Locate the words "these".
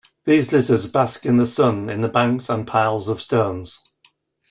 0.25-0.51